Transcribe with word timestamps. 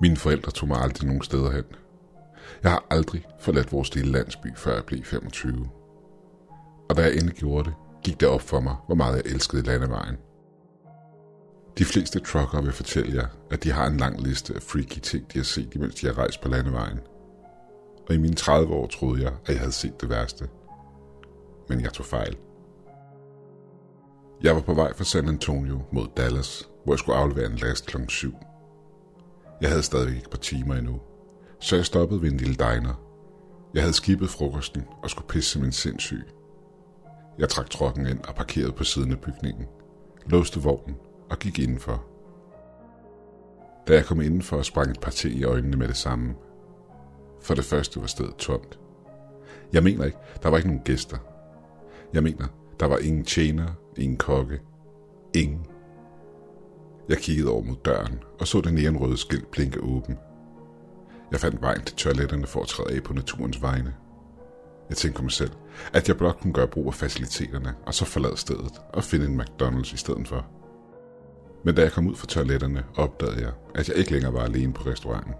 Mine 0.00 0.16
forældre 0.16 0.52
tog 0.52 0.68
mig 0.68 0.78
aldrig 0.80 1.06
nogen 1.06 1.22
steder 1.22 1.50
hen. 1.50 1.64
Jeg 2.62 2.70
har 2.70 2.86
aldrig 2.90 3.26
forladt 3.40 3.72
vores 3.72 3.94
lille 3.94 4.12
landsby, 4.12 4.46
før 4.56 4.74
jeg 4.74 4.84
blev 4.84 5.04
25. 5.04 5.68
Og 6.90 6.96
da 6.96 7.02
jeg 7.02 7.12
endelig 7.12 7.34
gjorde 7.34 7.64
det, 7.64 7.74
gik 8.04 8.20
det 8.20 8.28
op 8.28 8.40
for 8.40 8.60
mig, 8.60 8.76
hvor 8.86 8.94
meget 8.94 9.16
jeg 9.16 9.32
elskede 9.32 9.62
landevejen. 9.62 10.16
De 11.78 11.84
fleste 11.84 12.20
trucker 12.20 12.62
vil 12.62 12.72
fortælle 12.72 13.16
jer, 13.16 13.26
at 13.50 13.64
de 13.64 13.72
har 13.72 13.86
en 13.86 13.96
lang 13.96 14.20
liste 14.20 14.54
af 14.54 14.62
freaky 14.62 14.98
ting, 14.98 15.32
de 15.32 15.38
har 15.38 15.44
set, 15.44 15.74
imens 15.74 15.94
de 15.94 16.06
har 16.06 16.18
rejst 16.18 16.40
på 16.40 16.48
landevejen. 16.48 17.00
Og 18.08 18.14
i 18.14 18.18
mine 18.18 18.34
30 18.34 18.74
år 18.74 18.86
troede 18.86 19.22
jeg, 19.22 19.32
at 19.46 19.48
jeg 19.48 19.58
havde 19.58 19.72
set 19.72 20.00
det 20.00 20.10
værste. 20.10 20.48
Men 21.68 21.80
jeg 21.80 21.92
tog 21.92 22.06
fejl. 22.06 22.36
Jeg 24.42 24.54
var 24.54 24.60
på 24.60 24.74
vej 24.74 24.94
fra 24.94 25.04
San 25.04 25.28
Antonio 25.28 25.82
mod 25.92 26.06
Dallas, 26.16 26.68
hvor 26.84 26.92
jeg 26.92 26.98
skulle 26.98 27.18
aflevere 27.18 27.46
en 27.46 27.56
last 27.56 27.86
kl. 27.86 27.96
7. 28.08 28.34
Jeg 29.60 29.68
havde 29.68 29.82
stadig 29.82 30.16
et 30.16 30.30
par 30.30 30.38
timer 30.38 30.74
endnu, 30.74 31.00
så 31.60 31.76
jeg 31.76 31.84
stoppede 31.84 32.22
ved 32.22 32.30
en 32.30 32.36
lille 32.36 32.54
diner. 32.54 33.00
Jeg 33.74 33.82
havde 33.82 33.94
skibet 33.94 34.30
frokosten 34.30 34.82
og 35.02 35.10
skulle 35.10 35.28
pisse 35.28 35.50
som 35.50 35.64
en 35.64 35.72
sindssyg. 35.72 36.24
Jeg 37.38 37.48
trak 37.48 37.70
trokken 37.70 38.06
ind 38.06 38.20
og 38.20 38.34
parkerede 38.34 38.72
på 38.72 38.84
siden 38.84 39.12
af 39.12 39.20
bygningen, 39.20 39.66
låste 40.26 40.60
vognen 40.60 40.96
og 41.30 41.38
gik 41.38 41.58
indenfor. 41.58 42.04
Da 43.88 43.94
jeg 43.94 44.04
kom 44.04 44.20
indenfor, 44.20 44.62
sprang 44.62 44.90
et 44.90 45.00
par 45.00 45.10
te 45.10 45.30
i 45.30 45.44
øjnene 45.44 45.76
med 45.76 45.88
det 45.88 45.96
samme. 45.96 46.34
For 47.42 47.54
det 47.54 47.64
første 47.64 48.00
var 48.00 48.06
stedet 48.06 48.36
tomt. 48.36 48.78
Jeg 49.72 49.82
mener 49.82 50.04
ikke, 50.04 50.18
der 50.42 50.48
var 50.48 50.56
ikke 50.56 50.68
nogen 50.68 50.84
gæster. 50.84 51.16
Jeg 52.12 52.22
mener, 52.22 52.46
der 52.80 52.86
var 52.86 52.98
ingen 52.98 53.24
tjener, 53.24 53.66
ingen 53.96 54.18
kokke, 54.18 54.60
ingen. 55.34 55.66
Jeg 57.08 57.18
kiggede 57.18 57.50
over 57.50 57.62
mod 57.62 57.76
døren 57.84 58.18
og 58.40 58.46
så 58.46 58.60
den 58.60 58.74
neonrøde 58.74 59.16
skilt 59.16 59.50
blinke 59.50 59.80
åben. 59.80 60.18
Jeg 61.32 61.40
fandt 61.40 61.62
vejen 61.62 61.84
til 61.84 61.96
toiletterne 61.96 62.46
for 62.46 62.60
at 62.60 62.68
træde 62.68 62.96
af 62.96 63.02
på 63.02 63.12
naturens 63.12 63.62
vegne. 63.62 63.94
Jeg 64.88 64.96
tænkte 64.96 65.18
på 65.18 65.22
mig 65.22 65.32
selv, 65.32 65.50
at 65.92 66.08
jeg 66.08 66.16
blot 66.16 66.40
kunne 66.40 66.52
gøre 66.52 66.68
brug 66.68 66.86
af 66.86 66.94
faciliteterne 66.94 67.74
og 67.86 67.94
så 67.94 68.04
forlade 68.04 68.36
stedet 68.36 68.80
og 68.92 69.04
finde 69.04 69.26
en 69.26 69.40
McDonald's 69.40 69.94
i 69.94 69.96
stedet 69.96 70.28
for. 70.28 70.46
Men 71.64 71.74
da 71.74 71.82
jeg 71.82 71.92
kom 71.92 72.06
ud 72.06 72.16
fra 72.16 72.26
toiletterne, 72.26 72.84
opdagede 72.96 73.40
jeg, 73.40 73.52
at 73.74 73.88
jeg 73.88 73.96
ikke 73.96 74.12
længere 74.12 74.32
var 74.32 74.44
alene 74.44 74.72
på 74.72 74.82
restauranten. 74.90 75.34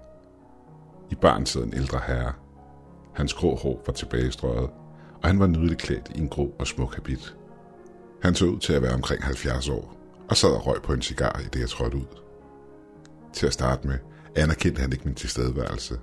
I 1.11 1.15
baren 1.15 1.47
sad 1.47 1.63
en 1.63 1.75
ældre 1.75 2.01
herre. 2.07 2.33
Hans 3.15 3.35
grå 3.35 3.57
hår 3.57 3.83
var 3.87 3.93
tilbagestrøget, 3.93 4.71
og 5.23 5.29
han 5.29 5.41
var 5.41 5.47
nydeligt 5.47 5.81
klædt 5.81 6.13
i 6.15 6.19
en 6.19 6.29
grå 6.29 6.55
og 6.59 6.67
smuk 6.67 6.95
habit. 6.95 7.37
Han 8.23 8.35
så 8.35 8.47
ud 8.47 8.59
til 8.59 8.73
at 8.73 8.83
være 8.83 8.95
omkring 8.95 9.23
70 9.23 9.69
år, 9.69 10.04
og 10.29 10.37
sad 10.37 10.51
og 10.51 10.67
røg 10.67 10.83
på 10.83 10.93
en 10.93 11.03
cigar, 11.03 11.41
i 11.41 11.49
det 11.53 11.61
jeg 11.61 11.69
trådte 11.69 11.97
ud. 11.97 12.21
Til 13.33 13.47
at 13.47 13.53
starte 13.53 13.89
med 13.89 13.99
anerkendte 14.37 14.81
han 14.81 14.93
ikke 14.93 15.05
min 15.05 15.15
tilstedeværelse. 15.15 15.99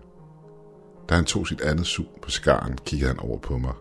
Da 1.09 1.15
han 1.15 1.25
tog 1.25 1.47
sit 1.47 1.61
andet 1.61 1.87
sug 1.87 2.19
på 2.21 2.29
cigaren, 2.29 2.77
kiggede 2.85 3.09
han 3.09 3.19
over 3.19 3.39
på 3.39 3.57
mig. 3.57 3.73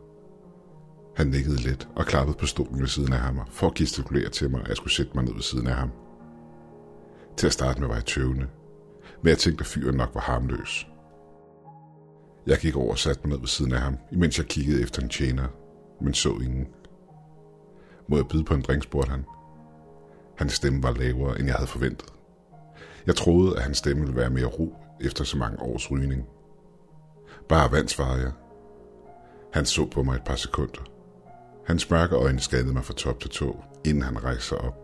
Han 1.17 1.27
nikkede 1.27 1.57
lidt 1.57 1.89
og 1.97 2.07
klappede 2.07 2.39
på 2.39 2.47
stolen 2.47 2.81
ved 2.81 2.89
siden 2.89 3.13
af 3.13 3.19
ham 3.19 3.41
for 3.51 3.67
at 3.67 3.75
gestikulere 3.75 4.29
til 4.29 4.51
mig, 4.51 4.61
at 4.61 4.69
jeg 4.69 4.77
skulle 4.77 4.93
sætte 4.93 5.13
mig 5.15 5.25
ned 5.25 5.35
ved 5.35 5.43
siden 5.43 5.67
af 5.67 5.75
ham. 5.75 5.91
Til 7.37 7.47
at 7.47 7.53
starte 7.53 7.81
med 7.81 7.89
var 7.89 7.95
jeg 7.95 8.05
tøvende, 8.05 8.47
men 9.23 9.29
jeg 9.29 9.39
tænkte, 9.39 9.63
at 9.63 9.67
fyren 9.67 9.97
nok 9.97 10.11
var 10.15 10.21
harmløs. 10.21 10.87
Jeg 12.47 12.59
gik 12.59 12.77
over 12.77 12.91
og 12.91 12.99
satte 12.99 13.21
mig 13.25 13.31
ned 13.31 13.39
ved 13.39 13.49
siden 13.49 13.73
af 13.73 13.81
ham, 13.81 13.97
imens 14.13 14.39
jeg 14.39 14.47
kiggede 14.47 14.83
efter 14.83 15.03
en 15.03 15.09
tjener, 15.09 15.49
men 16.01 16.15
så 16.15 16.29
ingen. 16.29 16.67
Må 18.09 18.17
jeg 18.17 18.29
byde 18.29 18.45
på 18.45 18.55
en 18.55 18.63
drink, 18.63 18.83
spurgte 18.83 19.11
han. 19.11 19.25
Hans 20.41 20.53
stemme 20.53 20.83
var 20.83 20.93
lavere, 20.93 21.39
end 21.39 21.47
jeg 21.47 21.55
havde 21.55 21.67
forventet. 21.67 22.13
Jeg 23.07 23.17
troede, 23.17 23.57
at 23.57 23.63
hans 23.63 23.79
stemme 23.79 24.03
ville 24.03 24.17
være 24.17 24.31
mere 24.31 24.47
ro 24.47 24.77
efter 25.01 25.25
så 25.25 25.39
mange 25.39 25.63
års 25.63 25.91
rygning. 25.91 26.27
Bare 27.49 27.73
vand, 27.73 27.89
svarede 27.89 28.23
jeg. 28.23 28.33
Han 29.53 29.67
så 29.67 29.87
på 29.87 30.03
mig 30.03 30.15
et 30.17 30.25
par 30.25 30.35
sekunder. 30.37 30.91
Hans 31.67 31.91
mørke 31.91 32.15
øjne 32.15 32.41
skadede 32.41 32.73
mig 32.73 32.85
fra 32.85 32.95
top 32.95 33.21
til 33.21 33.31
tå, 33.31 33.57
inden 33.85 34.03
han 34.03 34.25
rejste 34.25 34.45
sig 34.45 34.59
op. 34.59 34.75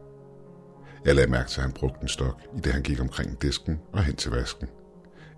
Jeg 1.04 1.14
lagde 1.14 1.30
mærke 1.30 1.48
til, 1.48 1.60
at 1.60 1.64
han 1.64 1.72
brugte 1.72 2.02
en 2.02 2.08
stok, 2.08 2.40
i 2.56 2.60
det 2.60 2.72
han 2.72 2.82
gik 2.82 3.00
omkring 3.00 3.42
disken 3.42 3.80
og 3.92 4.04
hen 4.04 4.16
til 4.16 4.30
vasken. 4.30 4.68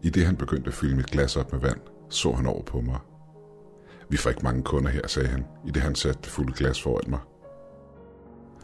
I 0.03 0.11
det 0.11 0.27
han 0.27 0.37
begyndte 0.37 0.69
at 0.69 0.75
fylde 0.75 0.97
mit 0.97 1.11
glas 1.11 1.37
op 1.37 1.53
med 1.53 1.61
vand, 1.61 1.81
så 2.11 2.33
han 2.33 2.47
over 2.47 2.63
på 2.63 2.81
mig. 2.81 2.99
Vi 4.09 4.17
får 4.17 4.31
ikke 4.31 4.45
mange 4.45 4.63
kunder 4.63 4.91
her, 4.91 5.07
sagde 5.07 5.29
han, 5.29 5.45
i 5.67 5.71
det 5.71 5.83
han 5.83 5.95
satte 5.95 6.21
det 6.23 6.31
fulde 6.31 6.53
glas 6.53 6.83
foran 6.83 7.11
mig. 7.11 7.21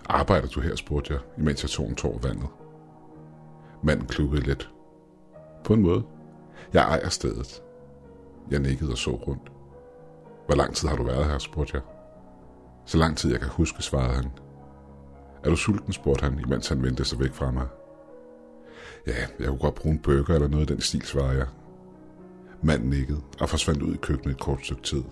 Arbejder 0.09 0.49
du 0.49 0.61
her, 0.61 0.77
spurgte 0.77 1.13
jeg, 1.13 1.21
imens 1.39 1.63
jeg 1.63 1.71
tog 1.71 1.89
en 1.89 1.95
tår 1.95 2.19
vandet. 2.19 2.49
Manden 3.83 4.07
klukkede 4.07 4.43
lidt. 4.43 4.71
På 5.65 5.75
en 5.75 5.83
måde. 5.83 6.03
Jeg 6.73 6.83
ejer 6.83 7.09
stedet. 7.09 7.63
Jeg 8.51 8.61
nikkede 8.61 8.91
og 8.91 8.99
så 8.99 9.11
rundt. 9.11 9.53
Hvor 10.47 10.55
lang 10.55 10.75
tid 10.75 10.89
har 10.89 10.97
du 10.97 11.03
været 11.03 11.25
her, 11.25 11.39
spurgte 11.39 11.75
jeg. 11.75 11.83
Så 12.87 12.99
lang 12.99 13.17
tid 13.17 13.31
jeg 13.31 13.41
kan 13.41 13.49
huske, 13.49 13.83
svarede 13.83 14.15
han. 14.15 14.31
Er 15.45 15.51
du 15.51 15.57
sulten, 15.57 15.93
spurgte 15.93 16.25
han, 16.25 16.39
imens 16.39 16.69
han 16.69 16.83
vendte 16.83 17.05
sig 17.05 17.19
væk 17.19 17.33
fra 17.33 17.51
mig. 17.51 17.67
Ja, 19.07 19.27
jeg 19.39 19.49
kunne 19.49 19.59
godt 19.59 19.75
bruge 19.75 19.93
en 19.93 20.03
burger 20.03 20.35
eller 20.35 20.49
noget 20.49 20.63
af 20.63 20.67
den 20.67 20.81
stil, 20.81 21.03
svarede 21.03 21.39
jeg. 21.39 21.47
Manden 22.63 22.91
nikkede 22.91 23.21
og 23.41 23.49
forsvandt 23.49 23.83
ud 23.83 23.95
i 23.95 23.99
køkkenet 24.03 24.35
et 24.35 24.41
kort 24.41 24.65
stykke 24.65 24.83
tid. 24.83 25.05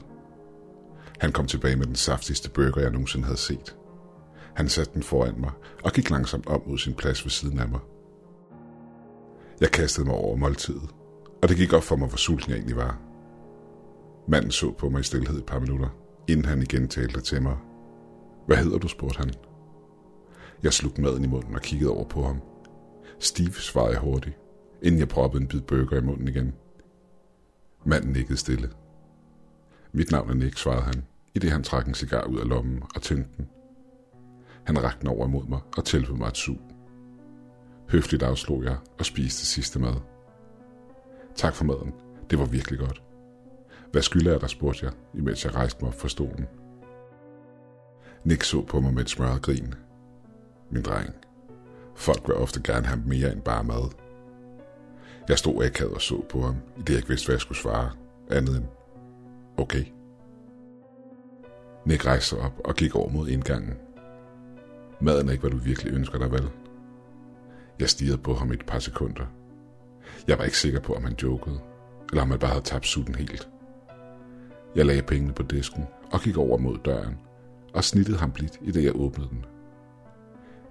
Han 1.18 1.32
kom 1.32 1.46
tilbage 1.46 1.76
med 1.76 1.86
den 1.86 1.94
saftigste 1.94 2.50
burger, 2.50 2.80
jeg 2.80 2.90
nogensinde 2.90 3.24
havde 3.24 3.38
set. 3.38 3.76
Han 4.54 4.68
satte 4.68 4.94
den 4.94 5.02
foran 5.02 5.40
mig 5.40 5.50
og 5.84 5.92
gik 5.92 6.10
langsomt 6.10 6.46
op 6.46 6.66
mod 6.66 6.78
sin 6.78 6.94
plads 6.94 7.24
ved 7.24 7.30
siden 7.30 7.58
af 7.58 7.68
mig. 7.68 7.80
Jeg 9.60 9.70
kastede 9.70 10.06
mig 10.06 10.14
over 10.14 10.36
måltidet, 10.36 10.90
og 11.42 11.48
det 11.48 11.56
gik 11.56 11.72
op 11.72 11.82
for 11.82 11.96
mig, 11.96 12.08
hvor 12.08 12.16
sulten 12.16 12.50
jeg 12.50 12.56
egentlig 12.56 12.76
var. 12.76 12.98
Manden 14.28 14.50
så 14.50 14.72
på 14.72 14.88
mig 14.88 15.00
i 15.00 15.02
stillhed 15.02 15.38
et 15.38 15.46
par 15.46 15.58
minutter, 15.58 15.88
inden 16.28 16.44
han 16.44 16.62
igen 16.62 16.88
talte 16.88 17.20
til 17.20 17.42
mig. 17.42 17.56
Hvad 18.46 18.56
hedder 18.56 18.78
du, 18.78 18.88
spurgte 18.88 19.18
han. 19.18 19.32
Jeg 20.62 20.72
slugte 20.72 21.02
maden 21.02 21.24
i 21.24 21.26
munden 21.26 21.54
og 21.54 21.60
kiggede 21.60 21.90
over 21.90 22.04
på 22.04 22.22
ham. 22.22 22.40
Steve 23.18 23.52
svarede 23.52 23.92
jeg 23.92 24.00
hurtigt, 24.00 24.38
inden 24.82 25.00
jeg 25.00 25.08
proppede 25.08 25.42
en 25.42 25.48
bid 25.48 25.60
burger 25.60 25.98
i 25.98 26.00
munden 26.00 26.28
igen. 26.28 26.54
Manden 27.84 28.12
nikkede 28.12 28.38
stille. 28.38 28.70
Mit 29.92 30.10
navn 30.10 30.30
er 30.30 30.34
Nick, 30.34 30.58
svarede 30.58 30.82
han, 30.82 31.04
i 31.34 31.38
det 31.38 31.50
han 31.50 31.62
trak 31.62 31.86
en 31.86 31.94
cigar 31.94 32.24
ud 32.24 32.38
af 32.38 32.48
lommen 32.48 32.82
og 32.94 33.02
tændte 33.02 33.30
den. 33.36 33.48
Han 34.64 34.84
rakte 34.84 35.08
over 35.08 35.26
imod 35.26 35.46
mig 35.46 35.60
og 35.76 35.84
tilbød 35.84 36.16
mig 36.16 36.28
et 36.28 36.36
sug. 36.36 36.58
Høfligt 37.88 38.22
afslog 38.22 38.64
jeg 38.64 38.76
og 38.98 39.04
spiste 39.04 39.46
sidste 39.46 39.78
mad. 39.78 39.94
Tak 41.34 41.54
for 41.54 41.64
maden. 41.64 41.94
Det 42.30 42.38
var 42.38 42.44
virkelig 42.44 42.78
godt. 42.78 43.02
Hvad 43.92 44.02
skylder 44.02 44.30
jeg 44.30 44.40
dig, 44.40 44.50
spurgte 44.50 44.84
jeg, 44.84 44.92
imens 45.14 45.44
jeg 45.44 45.54
rejste 45.54 45.84
mig 45.84 45.88
op 45.88 46.00
fra 46.00 46.08
stolen. 46.08 46.46
Nick 48.24 48.44
så 48.44 48.62
på 48.62 48.80
mig 48.80 48.94
med 48.94 49.02
et 49.02 49.10
smørret 49.10 49.42
grin. 49.42 49.74
Min 50.70 50.82
dreng. 50.82 51.14
Folk 51.94 52.28
vil 52.28 52.36
ofte 52.36 52.60
gerne 52.64 52.86
have 52.86 53.02
mere 53.06 53.32
end 53.32 53.42
bare 53.42 53.64
mad. 53.64 53.90
Jeg 55.28 55.38
stod 55.38 55.64
akavet 55.64 55.94
og 55.94 56.00
så 56.00 56.22
på 56.28 56.40
ham, 56.40 56.56
i 56.76 56.80
det 56.80 56.88
jeg 56.88 56.96
ikke 56.96 57.08
vidste, 57.08 57.26
hvad 57.26 57.34
jeg 57.34 57.40
skulle 57.40 57.58
svare. 57.58 57.90
Andet 58.30 58.56
end, 58.56 58.64
okay. 59.56 59.84
Nick 61.86 62.06
rejste 62.06 62.28
sig 62.28 62.38
op 62.38 62.60
og 62.64 62.74
gik 62.74 62.94
over 62.94 63.10
mod 63.10 63.28
indgangen. 63.28 63.74
Maden 65.02 65.28
er 65.28 65.32
ikke, 65.32 65.40
hvad 65.40 65.50
du 65.50 65.56
virkelig 65.56 65.92
ønsker 65.92 66.18
dig, 66.18 66.32
vel? 66.32 66.50
Jeg 67.80 67.88
stirrede 67.88 68.18
på 68.18 68.34
ham 68.34 68.52
et 68.52 68.66
par 68.66 68.78
sekunder. 68.78 69.26
Jeg 70.28 70.38
var 70.38 70.44
ikke 70.44 70.58
sikker 70.58 70.80
på, 70.80 70.94
om 70.94 71.04
han 71.04 71.16
jokede, 71.22 71.60
eller 72.10 72.22
om 72.22 72.30
han 72.30 72.38
bare 72.38 72.50
havde 72.50 72.64
tabt 72.64 72.86
sutten 72.86 73.14
helt. 73.14 73.48
Jeg 74.76 74.86
lagde 74.86 75.02
pengene 75.02 75.32
på 75.32 75.42
disken 75.42 75.84
og 76.12 76.20
gik 76.20 76.36
over 76.36 76.58
mod 76.58 76.78
døren 76.84 77.18
og 77.74 77.84
snittede 77.84 78.18
ham 78.18 78.32
blidt, 78.32 78.58
i 78.62 78.70
det 78.70 78.84
jeg 78.84 78.96
åbnede 78.96 79.28
den. 79.28 79.44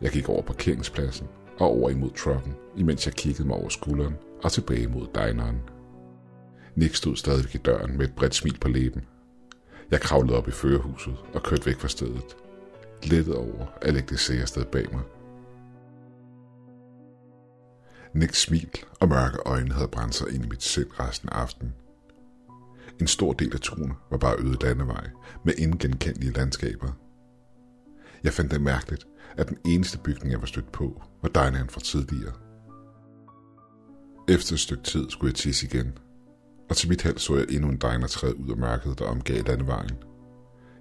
Jeg 0.01 0.11
gik 0.11 0.29
over 0.29 0.41
parkeringspladsen 0.41 1.27
og 1.59 1.67
over 1.67 1.89
imod 1.89 2.11
trucken, 2.11 2.53
imens 2.77 3.05
jeg 3.05 3.13
kiggede 3.13 3.47
mig 3.47 3.57
over 3.57 3.69
skulderen 3.69 4.15
og 4.44 4.51
tilbage 4.51 4.88
mod 4.88 5.07
dineren. 5.15 5.61
Nick 6.75 6.95
stod 6.95 7.15
stadig 7.15 7.55
i 7.55 7.57
døren 7.57 7.97
med 7.97 8.05
et 8.05 8.15
bredt 8.15 8.35
smil 8.35 8.57
på 8.61 8.67
læben. 8.67 9.01
Jeg 9.91 10.01
kravlede 10.01 10.38
op 10.38 10.47
i 10.47 10.51
førerhuset 10.51 11.15
og 11.33 11.44
kørte 11.44 11.65
væk 11.65 11.75
fra 11.75 11.88
stedet. 11.88 12.38
Lettet 13.03 13.36
over 13.36 13.65
at 13.81 13.94
lægge 13.94 14.09
det 14.09 14.19
sikre 14.19 14.48
sted 14.48 14.65
bag 14.65 14.88
mig. 14.92 15.03
Nicks 18.13 18.42
smil 18.42 18.69
og 19.00 19.07
mørke 19.07 19.38
øjne 19.45 19.74
havde 19.74 19.88
brændt 19.88 20.15
sig 20.15 20.33
ind 20.33 20.45
i 20.45 20.48
mit 20.48 20.63
sind 20.63 21.00
resten 21.00 21.30
af 21.30 21.42
aftenen. 21.42 21.74
En 23.01 23.07
stor 23.07 23.33
del 23.33 23.53
af 23.53 23.59
turen 23.59 23.94
var 24.12 24.18
bare 24.18 24.36
øde 24.39 24.57
landevej 24.62 25.09
med 25.45 25.53
ingenkendelige 25.57 26.31
landskaber. 26.31 26.92
Jeg 28.24 28.33
fandt 28.33 28.51
det 28.51 28.62
mærkeligt, 28.62 29.07
at 29.38 29.50
den 29.50 29.57
eneste 29.65 29.98
bygning, 29.98 30.31
jeg 30.31 30.39
var 30.39 30.48
stødt 30.48 30.71
på, 30.71 31.01
var 31.21 31.30
dineren 31.30 31.69
fra 31.69 31.81
tidligere. 31.81 32.33
Efter 34.30 34.53
et 34.53 34.59
stykke 34.59 34.83
tid 34.83 35.09
skulle 35.09 35.30
jeg 35.30 35.36
tisse 35.36 35.68
igen, 35.68 35.98
og 36.69 36.75
til 36.75 36.89
mit 36.89 37.01
held 37.01 37.18
så 37.18 37.36
jeg 37.36 37.45
endnu 37.50 37.69
en 37.69 37.77
diner 37.77 38.07
træde 38.07 38.39
ud 38.39 38.51
af 38.51 38.57
mørket, 38.57 39.00
der 39.00 39.06
omgav 39.06 39.44
landevejen. 39.44 39.95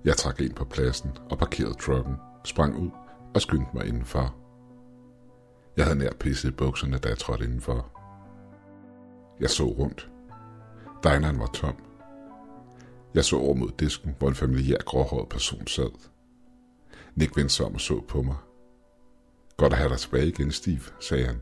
Jeg 0.04 0.16
trak 0.16 0.40
ind 0.40 0.54
på 0.54 0.64
pladsen 0.64 1.10
og 1.30 1.38
parkerede 1.38 1.74
trucken, 1.74 2.14
sprang 2.44 2.76
ud 2.76 2.90
og 3.34 3.40
skyndte 3.40 3.70
mig 3.74 3.86
indenfor. 3.86 4.36
Jeg 5.76 5.84
havde 5.84 5.98
nær 5.98 6.12
pisset 6.20 6.48
i 6.48 6.52
bukserne, 6.52 6.98
da 6.98 7.08
jeg 7.08 7.18
trådte 7.18 7.44
indenfor. 7.44 7.90
Jeg 9.40 9.50
så 9.50 9.64
rundt. 9.64 10.10
Dineren 11.04 11.38
var 11.38 11.46
tom. 11.46 11.76
Jeg 13.14 13.24
så 13.24 13.36
over 13.36 13.54
mod 13.54 13.70
disken, 13.78 14.16
hvor 14.18 14.28
en 14.28 14.34
familiær 14.34 14.78
gråhåret 14.86 15.28
person 15.28 15.66
sad. 15.66 15.90
Nick 17.14 17.36
vendte 17.36 17.54
sig 17.54 17.66
om 17.66 17.74
og 17.74 17.80
så 17.80 18.00
på 18.08 18.22
mig. 18.22 18.36
Godt 19.56 19.72
at 19.72 19.78
have 19.78 19.90
dig 19.90 19.98
tilbage 19.98 20.28
igen, 20.28 20.52
Steve, 20.52 20.80
sagde 21.00 21.26
han. 21.26 21.40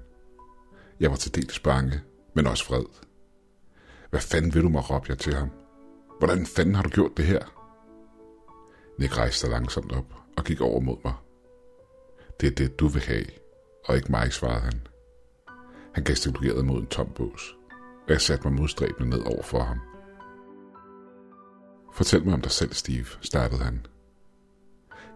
Jeg 1.01 1.11
var 1.11 1.17
til 1.17 1.35
dels 1.35 1.59
bange, 1.59 2.01
men 2.35 2.47
også 2.47 2.65
vred. 2.69 2.85
Hvad 4.11 4.21
fanden 4.21 4.55
vil 4.55 4.63
du 4.63 4.69
mig, 4.69 4.91
råbte 4.91 5.11
jeg 5.11 5.19
til 5.19 5.35
ham. 5.35 5.51
Hvordan 6.19 6.47
fanden 6.47 6.75
har 6.75 6.83
du 6.83 6.89
gjort 6.89 7.17
det 7.17 7.25
her? 7.25 7.58
Nick 8.99 9.19
rejste 9.19 9.41
sig 9.41 9.51
langsomt 9.51 9.93
op 9.93 10.15
og 10.37 10.45
gik 10.45 10.61
over 10.61 10.81
mod 10.81 10.97
mig. 11.05 11.15
Det 12.41 12.47
er 12.47 12.55
det, 12.55 12.81
du 12.81 12.89
vil 12.89 13.03
have, 13.03 13.25
og 13.85 13.97
ikke 13.97 14.11
mig, 14.11 14.33
svarede 14.33 14.61
han. 14.61 14.87
Han 15.95 16.05
gestikulerede 16.05 16.63
mod 16.63 16.81
en 16.81 16.87
tom 16.87 17.11
bås, 17.15 17.57
og 18.07 18.11
jeg 18.11 18.21
satte 18.21 18.49
mig 18.49 18.61
modstræbende 18.61 19.11
ned 19.11 19.21
over 19.21 19.43
for 19.43 19.61
ham. 19.61 19.81
Fortæl 21.95 22.25
mig 22.25 22.35
om 22.35 22.41
dig 22.41 22.51
selv, 22.51 22.73
Steve, 22.73 23.07
startede 23.21 23.61
han. 23.61 23.87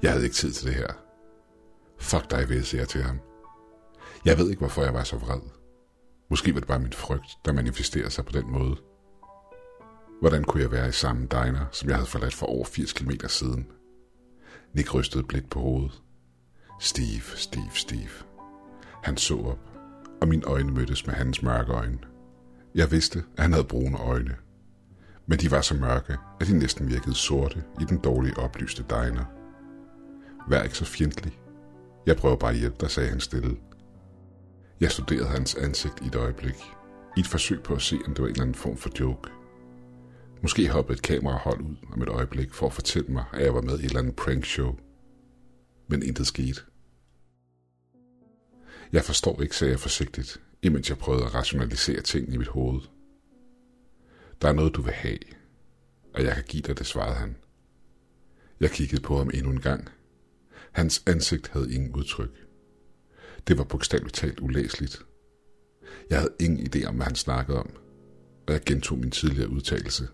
Jeg 0.03 0.11
havde 0.11 0.25
ikke 0.25 0.37
tid 0.37 0.53
til 0.53 0.67
det 0.67 0.75
her. 0.75 0.93
Fuck 1.99 2.31
dig, 2.31 2.49
vil 2.49 2.69
jeg 2.73 2.89
til 2.89 3.03
ham. 3.03 3.21
Jeg 4.25 4.39
ved 4.39 4.51
ikke, 4.51 4.61
hvorfor 4.61 4.83
jeg 4.83 4.95
var 4.95 5.05
så 5.05 5.17
vred. 5.17 5.41
Måske 6.31 6.55
var 6.55 6.61
det 6.61 6.69
bare 6.69 6.79
min 6.79 6.93
frygt, 6.93 7.31
der 7.45 7.53
manifesterer 7.53 8.09
sig 8.09 8.25
på 8.25 8.33
den 8.33 8.53
måde. 8.53 8.77
Hvordan 10.23 10.45
kunne 10.45 10.63
jeg 10.63 10.71
være 10.71 10.89
i 10.89 10.93
samme 10.93 11.23
diner, 11.23 11.65
som 11.73 11.89
jeg 11.89 11.97
havde 11.97 12.09
forladt 12.09 12.35
for 12.35 12.47
over 12.47 12.65
80 12.65 12.93
km 12.93 13.11
siden? 13.29 13.67
Nick 14.75 14.95
rystede 14.95 15.25
blik 15.25 15.51
på 15.51 15.61
hovedet. 15.61 16.03
Steve, 16.81 17.37
Steve, 17.37 17.71
Steve. 17.75 18.11
Han 19.03 19.17
så 19.17 19.35
op, 19.35 19.59
og 20.21 20.29
mine 20.29 20.45
øjne 20.45 20.73
mødtes 20.73 21.07
med 21.07 21.15
hans 21.15 21.43
mørke 21.43 21.73
øjne. 21.73 21.99
Jeg 22.75 22.91
vidste, 22.91 23.19
at 23.37 23.43
han 23.43 23.53
havde 23.53 23.65
brune 23.65 23.99
øjne. 23.99 24.37
Men 25.27 25.39
de 25.39 25.51
var 25.51 25.61
så 25.61 25.75
mørke, 25.75 26.17
at 26.41 26.47
de 26.47 26.59
næsten 26.59 26.89
virkede 26.89 27.15
sorte 27.15 27.65
i 27.81 27.85
den 27.85 27.99
dårlige 27.99 28.39
oplyste 28.39 28.85
diner. 28.91 29.25
Vær 30.49 30.63
ikke 30.63 30.79
så 30.79 30.85
fjendtlig. 30.85 31.41
Jeg 32.07 32.17
prøver 32.17 32.37
bare 32.37 32.53
at 32.53 32.59
hjælpe 32.59 32.77
dig, 32.81 32.91
sagde 32.91 33.09
han 33.09 33.21
stille. 33.21 33.57
Jeg 34.81 34.91
studerede 34.91 35.29
hans 35.29 35.55
ansigt 35.55 36.01
i 36.03 36.07
et 36.07 36.15
øjeblik, 36.15 36.57
i 37.17 37.21
et 37.21 37.27
forsøg 37.27 37.63
på 37.63 37.75
at 37.75 37.83
se, 37.83 37.99
om 38.07 38.15
det 38.15 38.23
var 38.23 38.29
en 38.29 38.33
eller 38.33 38.43
anden 38.43 38.55
form 38.55 38.77
for 38.77 38.91
joke. 39.01 39.31
Måske 40.43 40.69
hoppede 40.69 40.97
et 40.97 41.03
kamerahold 41.03 41.61
ud 41.61 41.77
om 41.93 42.03
et 42.03 42.09
øjeblik 42.09 42.55
for 42.55 42.67
at 42.67 42.73
fortælle 42.73 43.13
mig, 43.13 43.25
at 43.33 43.45
jeg 43.45 43.55
var 43.55 43.61
med 43.61 43.79
i 43.79 43.83
et 43.83 43.85
eller 43.85 43.99
andet 43.99 44.17
prank 44.17 44.45
show. 44.45 44.79
Men 45.89 46.03
intet 46.03 46.27
skete. 46.27 46.61
Jeg 48.93 49.05
forstår 49.05 49.43
ikke, 49.43 49.57
sagde 49.57 49.71
jeg 49.71 49.81
forsigtigt, 49.81 50.41
imens 50.63 50.89
jeg 50.89 50.99
prøvede 50.99 51.25
at 51.25 51.35
rationalisere 51.35 52.01
tingene 52.01 52.35
i 52.35 52.39
mit 52.39 52.49
hoved. 52.49 52.81
Der 54.43 54.49
er 54.49 54.53
noget, 54.53 54.75
du 54.75 54.83
vil 54.83 54.93
have, 54.93 55.19
og 56.15 56.25
jeg 56.25 56.35
kan 56.35 56.45
give 56.45 56.63
dig 56.63 56.79
det, 56.79 56.87
svarede 56.87 57.15
han. 57.15 57.37
Jeg 58.61 58.71
kiggede 58.71 59.03
på 59.03 59.19
ham 59.19 59.31
endnu 59.35 59.51
en 59.51 59.61
gang. 59.61 59.89
Hans 60.73 61.03
ansigt 61.07 61.49
havde 61.49 61.75
ingen 61.75 61.95
udtryk. 61.95 62.47
Det 63.49 63.59
var 63.59 63.65
bogstaveligt 63.65 64.15
talt 64.15 64.41
ulæseligt. 64.41 65.07
Jeg 66.11 66.19
havde 66.19 66.35
ingen 66.41 66.67
idé 66.67 66.85
om, 66.85 66.95
hvad 66.95 67.07
han 67.07 67.15
snakkede 67.15 67.59
om, 67.59 67.71
og 68.47 68.53
jeg 68.53 68.63
gentog 68.67 68.99
min 68.99 69.11
tidligere 69.11 69.51
udtalelse. 69.51 70.09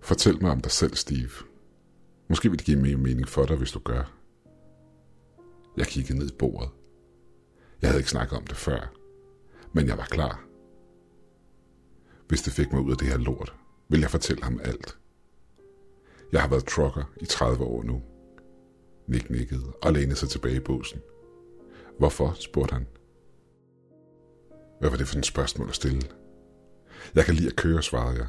Fortæl 0.00 0.42
mig 0.42 0.50
om 0.50 0.60
dig 0.60 0.72
selv, 0.72 0.94
Steve. 0.94 1.30
Måske 2.28 2.50
vil 2.50 2.58
det 2.58 2.66
give 2.66 2.80
mere 2.80 2.96
mening 2.96 3.28
for 3.28 3.44
dig, 3.44 3.56
hvis 3.56 3.72
du 3.72 3.78
gør. 3.78 4.12
Jeg 5.76 5.86
kiggede 5.86 6.18
ned 6.18 6.28
i 6.30 6.36
bordet. 6.38 6.70
Jeg 7.82 7.90
havde 7.90 8.00
ikke 8.00 8.10
snakket 8.10 8.38
om 8.38 8.46
det 8.46 8.56
før, 8.56 8.92
men 9.72 9.86
jeg 9.86 9.98
var 9.98 10.04
klar. 10.04 10.44
Hvis 12.28 12.42
det 12.42 12.52
fik 12.52 12.72
mig 12.72 12.82
ud 12.82 12.90
af 12.90 12.96
det 12.96 13.08
her 13.08 13.18
lort, 13.18 13.54
vil 13.88 14.00
jeg 14.00 14.10
fortælle 14.10 14.42
ham 14.42 14.60
alt. 14.64 14.98
Jeg 16.32 16.40
har 16.40 16.48
været 16.48 16.66
trucker 16.66 17.04
i 17.20 17.24
30 17.24 17.64
år 17.64 17.82
nu. 17.82 18.02
Nick 19.06 19.30
nikkede 19.30 19.72
og 19.82 19.92
lænede 19.92 20.16
sig 20.16 20.28
tilbage 20.28 20.56
i 20.56 20.60
båsen. 20.60 21.00
Hvorfor, 21.98 22.32
spurgte 22.32 22.72
han. 22.72 22.86
Hvad 24.80 24.90
var 24.90 24.96
det 24.96 25.08
for 25.08 25.18
et 25.18 25.26
spørgsmål 25.26 25.68
at 25.68 25.74
stille? 25.74 26.02
Jeg 27.14 27.24
kan 27.24 27.34
lide 27.34 27.48
at 27.48 27.56
køre, 27.56 27.82
svarede 27.82 28.18
jeg. 28.18 28.26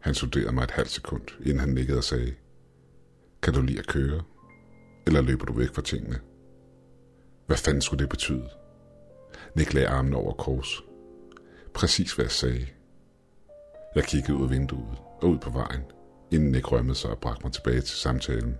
Han 0.00 0.14
studerede 0.14 0.52
mig 0.52 0.64
et 0.64 0.70
halvt 0.70 0.90
sekund, 0.90 1.22
inden 1.40 1.60
han 1.60 1.68
nikkede 1.68 1.98
og 1.98 2.04
sagde, 2.04 2.34
Kan 3.42 3.54
du 3.54 3.62
lide 3.62 3.78
at 3.78 3.86
køre? 3.86 4.22
Eller 5.06 5.20
løber 5.20 5.44
du 5.44 5.52
væk 5.52 5.74
fra 5.74 5.82
tingene? 5.82 6.20
Hvad 7.46 7.56
fanden 7.56 7.82
skulle 7.82 8.02
det 8.02 8.08
betyde? 8.08 8.48
Nick 9.54 9.74
lagde 9.74 9.88
armen 9.88 10.14
over 10.14 10.32
kors. 10.32 10.82
Præcis 11.74 12.12
hvad 12.12 12.24
jeg 12.24 12.32
sagde. 12.32 12.66
Jeg 13.94 14.04
kiggede 14.04 14.38
ud 14.38 14.44
af 14.44 14.50
vinduet 14.50 14.98
og 15.22 15.28
ud 15.28 15.38
på 15.38 15.50
vejen, 15.50 15.82
inden 16.30 16.52
Nick 16.52 16.72
rømmede 16.72 16.94
sig 16.94 17.10
og 17.10 17.18
bragte 17.18 17.42
mig 17.44 17.52
tilbage 17.52 17.80
til 17.80 17.96
samtalen. 17.96 18.58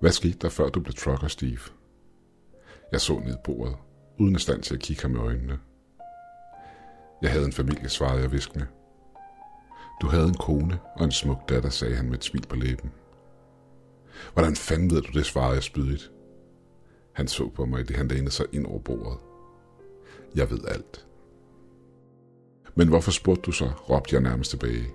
Hvad 0.00 0.12
skete 0.12 0.38
der, 0.38 0.48
før 0.48 0.68
du 0.68 0.80
blev 0.80 0.94
trucker, 0.94 1.28
Steve? 1.28 1.58
Jeg 2.92 3.00
så 3.00 3.18
ned 3.18 3.36
bordet, 3.44 3.76
uden 4.18 4.34
at 4.34 4.40
stand 4.40 4.62
til 4.62 4.74
at 4.74 4.80
kigge 4.80 5.02
ham 5.02 5.14
i 5.14 5.18
øjnene. 5.18 5.58
Jeg 7.22 7.30
havde 7.32 7.44
en 7.44 7.52
familie, 7.52 7.88
svarede 7.88 8.22
jeg 8.22 8.32
viskende. 8.32 8.66
Du 10.00 10.06
havde 10.06 10.28
en 10.28 10.34
kone 10.34 10.78
og 10.96 11.04
en 11.04 11.12
smuk 11.12 11.48
datter, 11.48 11.70
sagde 11.70 11.96
han 11.96 12.08
med 12.08 12.18
et 12.18 12.24
smil 12.24 12.46
på 12.46 12.56
læben. 12.56 12.92
Hvordan 14.32 14.56
fanden 14.56 14.90
ved 14.90 15.02
du 15.02 15.18
det, 15.18 15.26
svarede 15.26 15.54
jeg 15.54 15.62
spydigt. 15.62 16.10
Han 17.12 17.28
så 17.28 17.48
på 17.48 17.64
mig, 17.64 17.88
det 17.88 17.96
han 17.96 18.08
lænede 18.08 18.30
sig 18.30 18.46
ind 18.52 18.66
over 18.66 18.78
bordet. 18.78 19.18
Jeg 20.34 20.50
ved 20.50 20.64
alt. 20.68 21.06
Men 22.74 22.88
hvorfor 22.88 23.10
spurgte 23.10 23.42
du 23.42 23.52
så, 23.52 23.70
råbte 23.88 24.14
jeg 24.14 24.22
nærmest 24.22 24.50
tilbage. 24.50 24.86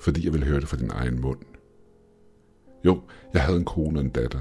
Fordi 0.00 0.24
jeg 0.24 0.32
ville 0.32 0.46
høre 0.46 0.60
det 0.60 0.68
fra 0.68 0.76
din 0.76 0.90
egen 0.90 1.20
mund. 1.20 1.38
Jo, 2.84 3.00
jeg 3.34 3.42
havde 3.42 3.58
en 3.58 3.64
kone 3.64 3.98
og 3.98 4.04
en 4.04 4.10
datter, 4.10 4.40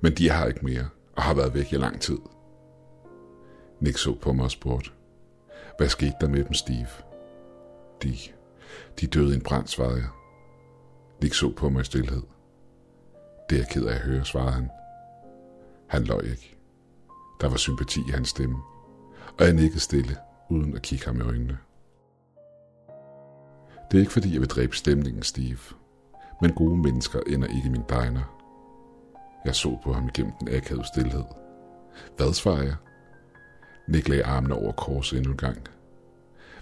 men 0.00 0.14
de 0.14 0.28
er 0.28 0.46
ikke 0.46 0.64
mere 0.64 0.88
og 1.16 1.22
har 1.22 1.34
været 1.34 1.54
væk 1.54 1.72
i 1.72 1.76
lang 1.76 2.00
tid. 2.00 2.18
Nick 3.80 3.98
så 3.98 4.14
på 4.14 4.32
mig 4.32 4.44
og 4.44 4.50
spurgte, 4.50 4.90
hvad 5.78 5.88
skete 5.88 6.14
der 6.20 6.28
med 6.28 6.44
dem, 6.44 6.54
Steve? 6.54 6.88
De, 8.02 8.16
de 9.00 9.06
døde 9.06 9.32
i 9.32 9.36
en 9.36 9.42
brand, 9.42 9.66
svarede 9.66 9.96
jeg. 9.96 10.08
Nick 11.22 11.34
så 11.34 11.52
på 11.56 11.68
mig 11.68 11.80
i 11.80 11.84
stillhed. 11.84 12.22
Det 13.50 13.56
er 13.56 13.60
jeg 13.60 13.68
ked 13.68 13.84
af 13.84 13.94
at 13.94 14.00
høre, 14.00 14.24
svarede 14.24 14.52
han. 14.52 14.70
Han 15.86 16.04
løj 16.04 16.20
ikke. 16.20 16.56
Der 17.40 17.48
var 17.48 17.56
sympati 17.56 18.00
i 18.08 18.10
hans 18.10 18.28
stemme, 18.28 18.56
og 19.38 19.44
jeg 19.44 19.52
nikkede 19.52 19.80
stille, 19.80 20.16
uden 20.50 20.76
at 20.76 20.82
kigge 20.82 21.06
ham 21.06 21.16
i 21.16 21.20
øjnene. 21.20 21.58
Det 23.90 23.96
er 23.96 24.00
ikke 24.00 24.12
fordi, 24.12 24.32
jeg 24.32 24.40
vil 24.40 24.48
dræbe 24.48 24.76
stemningen, 24.76 25.22
Steve, 25.22 25.58
men 26.40 26.52
gode 26.52 26.76
mennesker 26.76 27.20
ender 27.26 27.48
ikke 27.48 27.66
i 27.66 27.70
min 27.70 27.84
diner. 27.88 28.36
Jeg 29.44 29.54
så 29.54 29.78
på 29.84 29.92
ham 29.92 30.08
igennem 30.08 30.32
den 30.40 30.48
akavede 30.48 30.86
stillhed. 30.86 31.24
Hvad 32.16 32.32
svarer 32.32 32.62
jeg? 32.62 32.74
Nick 33.88 34.08
lagde 34.08 34.24
armene 34.24 34.54
over 34.54 34.72
korset 34.72 35.16
endnu 35.16 35.32
en 35.32 35.38
gang. 35.38 35.58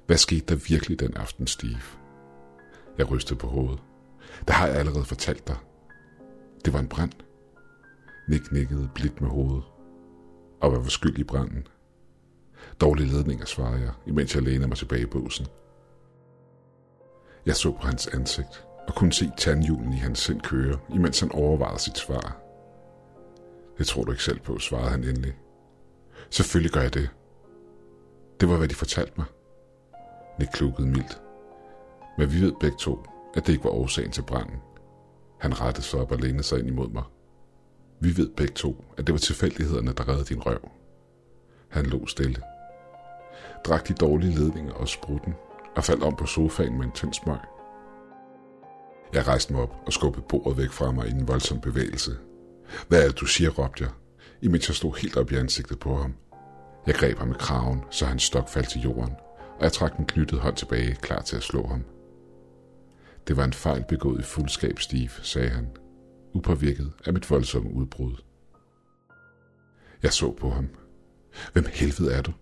Hvad 0.08 0.16
skete 0.16 0.46
der 0.46 0.60
virkelig 0.68 1.00
den 1.00 1.16
aften, 1.16 1.46
Steve? 1.46 1.80
Jeg 2.98 3.10
rystede 3.10 3.38
på 3.38 3.46
hovedet. 3.46 3.78
Det 4.46 4.54
har 4.54 4.66
jeg 4.66 4.76
allerede 4.76 5.04
fortalt 5.04 5.48
dig. 5.48 5.56
Det 6.64 6.72
var 6.72 6.78
en 6.78 6.88
brand. 6.88 7.12
Nick 8.28 8.52
nikkede 8.52 8.90
blidt 8.94 9.20
med 9.20 9.30
hovedet. 9.30 9.64
Og 10.60 10.70
hvad 10.70 10.80
var 10.80 10.88
skyld 10.88 11.18
i 11.18 11.24
branden? 11.24 11.66
Dårlige 12.80 13.12
ledninger, 13.12 13.44
svarede 13.44 13.80
jeg, 13.80 13.92
imens 14.06 14.34
jeg 14.34 14.42
lænede 14.42 14.68
mig 14.68 14.76
tilbage 14.76 15.02
i 15.02 15.06
båsen. 15.06 15.46
Jeg 17.46 17.56
så 17.56 17.72
på 17.72 17.86
hans 17.86 18.06
ansigt 18.06 18.66
og 18.86 18.94
kunne 18.94 19.12
se 19.12 19.30
tandhjulen 19.38 19.92
i 19.92 19.96
hans 19.96 20.18
sind 20.18 20.40
køre, 20.40 20.78
imens 20.94 21.20
han 21.20 21.32
overvejede 21.32 21.78
sit 21.78 21.98
svar. 21.98 22.36
Det 23.78 23.86
tror 23.86 24.04
du 24.04 24.10
ikke 24.10 24.24
selv 24.24 24.40
på, 24.40 24.58
svarede 24.58 24.90
han 24.90 25.04
endelig. 25.04 25.38
Selvfølgelig 26.30 26.72
gør 26.72 26.80
jeg 26.80 26.94
det. 26.94 27.10
Det 28.40 28.48
var, 28.48 28.56
hvad 28.56 28.68
de 28.68 28.74
fortalte 28.74 29.12
mig. 29.16 29.26
Nick 30.38 30.52
klukkede 30.52 30.88
mildt. 30.88 31.22
Men 32.18 32.32
vi 32.32 32.40
ved 32.40 32.52
begge 32.60 32.76
to, 32.76 33.04
at 33.34 33.46
det 33.46 33.52
ikke 33.52 33.64
var 33.64 33.70
årsagen 33.70 34.10
til 34.10 34.22
branden. 34.22 34.56
Han 35.40 35.60
rettede 35.60 35.86
sig 35.86 36.00
op 36.00 36.12
og 36.12 36.18
lænede 36.18 36.42
sig 36.42 36.58
ind 36.58 36.68
imod 36.68 36.88
mig. 36.88 37.02
Vi 38.00 38.16
ved 38.16 38.28
begge 38.36 38.54
to, 38.54 38.84
at 38.96 39.06
det 39.06 39.12
var 39.12 39.18
tilfældighederne, 39.18 39.92
der 39.92 40.08
reddede 40.08 40.24
din 40.24 40.42
røv. 40.42 40.70
Han 41.68 41.86
lå 41.86 42.06
stille. 42.06 42.42
Drak 43.64 43.88
de 43.88 43.94
dårlige 43.94 44.34
ledninger 44.34 44.72
og 44.72 44.88
sprutten 44.88 45.34
og 45.76 45.84
faldt 45.84 46.02
om 46.02 46.16
på 46.16 46.26
sofaen 46.26 46.78
med 46.78 46.84
en 46.84 46.92
tynd 46.92 47.14
smøg. 47.14 47.38
Jeg 49.12 49.26
rejste 49.26 49.52
mig 49.52 49.62
op 49.62 49.74
og 49.86 49.92
skubbede 49.92 50.24
bordet 50.28 50.58
væk 50.58 50.70
fra 50.70 50.92
mig 50.92 51.08
i 51.08 51.10
en 51.10 51.28
voldsom 51.28 51.60
bevægelse. 51.60 52.10
Hvad 52.88 53.02
er 53.02 53.06
det, 53.06 53.20
du 53.20 53.26
siger, 53.26 53.50
råbte 53.50 53.84
jeg, 53.84 53.92
imens 54.42 54.68
jeg 54.68 54.76
stod 54.76 55.00
helt 55.00 55.16
op 55.16 55.32
i 55.32 55.36
ansigtet 55.36 55.78
på 55.78 55.96
ham. 55.96 56.14
Jeg 56.86 56.94
greb 56.94 57.18
ham 57.18 57.30
i 57.30 57.34
kraven, 57.38 57.84
så 57.90 58.06
hans 58.06 58.22
stok 58.22 58.48
faldt 58.48 58.70
til 58.70 58.80
jorden, 58.80 59.16
og 59.58 59.64
jeg 59.64 59.72
trak 59.72 59.96
den 59.96 60.06
knyttede 60.06 60.40
hånd 60.40 60.56
tilbage, 60.56 60.94
klar 60.94 61.22
til 61.22 61.36
at 61.36 61.42
slå 61.42 61.66
ham. 61.66 61.84
Det 63.28 63.36
var 63.36 63.44
en 63.44 63.52
fejl 63.52 63.84
begået 63.88 64.20
i 64.20 64.22
fuldskab, 64.22 64.78
Steve, 64.78 65.10
sagde 65.22 65.48
han, 65.48 65.76
upåvirket 66.34 66.92
af 67.06 67.12
mit 67.12 67.30
voldsomme 67.30 67.72
udbrud. 67.72 68.16
Jeg 70.02 70.12
så 70.12 70.32
på 70.32 70.50
ham. 70.50 70.68
Hvem 71.52 71.64
helvede 71.72 72.12
er 72.12 72.22
du? 72.22 72.32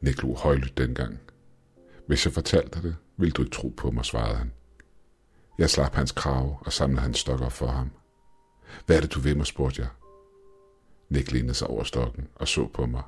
Nick 0.00 0.22
lå 0.22 0.34
højlydt 0.34 0.78
dengang. 0.78 1.18
Hvis 2.06 2.24
jeg 2.24 2.32
fortalte 2.32 2.82
det, 2.82 2.96
ville 3.16 3.32
du 3.32 3.42
ikke 3.42 3.54
tro 3.54 3.68
på 3.68 3.90
mig, 3.90 4.04
svarede 4.04 4.36
han. 4.36 4.52
Jeg 5.58 5.70
slap 5.70 5.94
hans 5.94 6.12
krav 6.12 6.62
og 6.66 6.72
samlede 6.72 7.02
hans 7.02 7.18
stok 7.18 7.40
op 7.40 7.52
for 7.52 7.66
ham. 7.66 7.90
Hvad 8.86 8.96
er 8.96 9.00
det, 9.00 9.14
du 9.14 9.20
vil 9.20 9.36
mig, 9.36 9.46
spurgte 9.46 9.82
jeg. 9.82 9.90
Nick 11.08 11.32
lænede 11.32 11.54
sig 11.54 11.68
over 11.68 11.84
stokken 11.84 12.28
og 12.34 12.48
så 12.48 12.68
på 12.74 12.86
mig. 12.86 13.02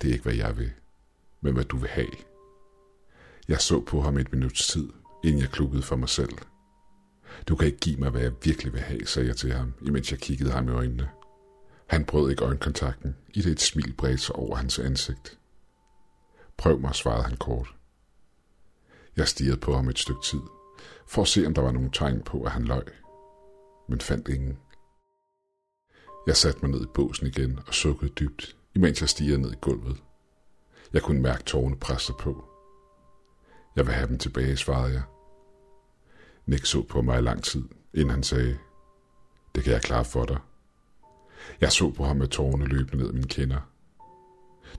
Det 0.00 0.08
er 0.08 0.12
ikke, 0.12 0.22
hvad 0.22 0.34
jeg 0.34 0.58
vil, 0.58 0.70
men 1.40 1.54
hvad 1.54 1.64
du 1.64 1.76
vil 1.76 1.88
have. 1.88 2.10
Jeg 3.48 3.60
så 3.60 3.80
på 3.80 4.00
ham 4.00 4.18
et 4.18 4.32
minuts 4.32 4.66
tid, 4.66 4.88
inden 5.24 5.40
jeg 5.40 5.50
klukkede 5.50 5.82
for 5.82 5.96
mig 5.96 6.08
selv. 6.08 6.32
Du 7.48 7.56
kan 7.56 7.66
ikke 7.66 7.78
give 7.78 7.96
mig, 7.96 8.10
hvad 8.10 8.20
jeg 8.20 8.32
virkelig 8.44 8.72
vil 8.72 8.80
have, 8.80 9.06
sagde 9.06 9.28
jeg 9.28 9.36
til 9.36 9.52
ham, 9.52 9.74
imens 9.82 10.10
jeg 10.10 10.20
kiggede 10.20 10.50
ham 10.50 10.68
i 10.68 10.72
øjnene. 10.72 11.10
Han 11.86 12.04
brød 12.04 12.30
ikke 12.30 12.44
øjenkontakten, 12.44 13.16
i 13.34 13.42
det 13.42 13.52
et 13.52 13.60
smil 13.60 13.92
bredte 13.92 14.18
sig 14.18 14.36
over 14.36 14.56
hans 14.56 14.78
ansigt. 14.78 15.38
Prøv 16.56 16.80
mig, 16.80 16.94
svarede 16.94 17.24
han 17.24 17.36
kort. 17.36 17.74
Jeg 19.16 19.28
stirrede 19.28 19.60
på 19.60 19.74
ham 19.74 19.88
et 19.88 19.98
stykke 19.98 20.22
tid, 20.22 20.40
for 21.06 21.22
at 21.22 21.28
se, 21.28 21.46
om 21.46 21.54
der 21.54 21.62
var 21.62 21.72
nogle 21.72 21.90
tegn 21.92 22.22
på, 22.22 22.42
at 22.42 22.50
han 22.50 22.64
løg, 22.64 22.84
men 23.88 24.00
fandt 24.00 24.28
ingen. 24.28 24.58
Jeg 26.26 26.36
satte 26.36 26.60
mig 26.62 26.70
ned 26.70 26.82
i 26.82 26.92
båsen 26.94 27.26
igen 27.26 27.58
og 27.66 27.74
sukkede 27.74 28.12
dybt, 28.12 28.56
imens 28.74 29.00
jeg 29.00 29.08
stirrede 29.08 29.42
ned 29.42 29.52
i 29.52 29.58
gulvet. 29.60 30.02
Jeg 30.92 31.02
kunne 31.02 31.22
mærke 31.22 31.42
tårne 31.42 31.76
presse 31.78 32.12
på. 32.20 32.44
Jeg 33.76 33.86
vil 33.86 33.94
have 33.94 34.08
dem 34.08 34.18
tilbage, 34.18 34.56
svarede 34.56 34.92
jeg. 34.92 35.02
Nick 36.46 36.66
så 36.66 36.82
på 36.82 37.02
mig 37.02 37.18
i 37.18 37.22
lang 37.22 37.44
tid, 37.44 37.64
inden 37.94 38.10
han 38.10 38.22
sagde, 38.22 38.58
det 39.54 39.64
kan 39.64 39.72
jeg 39.72 39.82
klare 39.82 40.04
for 40.04 40.24
dig. 40.24 40.38
Jeg 41.60 41.72
så 41.72 41.90
på 41.90 42.04
ham 42.04 42.16
med 42.16 42.28
tårerne 42.28 42.64
løbende 42.64 43.04
ned 43.04 43.12
mine 43.12 43.28
kinder. 43.28 43.60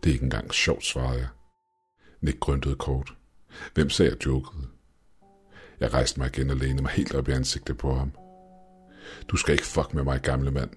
Det 0.04 0.10
er 0.10 0.14
ikke 0.14 0.24
engang 0.24 0.54
sjovt, 0.54 0.86
svarede 0.86 1.20
jeg. 1.20 1.28
Nick 2.22 2.40
grøntede 2.40 2.76
kort. 2.76 3.14
Hvem 3.74 3.90
sagde 3.90 4.12
jeg 4.12 4.26
jokede? 4.26 4.68
Jeg 5.80 5.94
rejste 5.94 6.20
mig 6.20 6.28
igen 6.28 6.50
og 6.50 6.56
lænede 6.56 6.82
mig 6.82 6.92
helt 6.92 7.16
op 7.16 7.28
i 7.28 7.32
ansigtet 7.32 7.78
på 7.78 7.94
ham. 7.94 8.12
Du 9.28 9.38
skal 9.38 9.54
ikke 9.54 9.66
fuck 9.66 9.94
med 9.94 10.04
mig, 10.04 10.22
gamle 10.22 10.52
mand. 10.52 10.72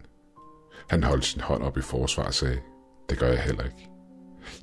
Han 0.88 1.02
holdt 1.02 1.24
sin 1.24 1.40
hånd 1.40 1.62
op 1.62 1.76
i 1.78 1.80
forsvar 1.80 2.24
og 2.24 2.34
sagde, 2.34 2.60
det 3.10 3.18
gør 3.18 3.28
jeg 3.28 3.42
heller 3.42 3.64
ikke. 3.64 3.93